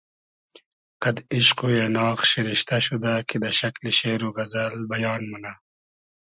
قئد 1.01 1.17
ایشق 1.33 1.59
و 1.63 1.67
اېناغ 1.73 2.17
شیرختۂ 2.29 2.77
شودۂ 2.85 3.13
کی 3.27 3.37
دۂ 3.41 3.49
شئکلی 3.59 3.91
شېر 3.99 4.21
و 4.25 4.29
غئزئل 4.37 4.75
بیان 4.91 5.21
مونۂ 5.29 5.53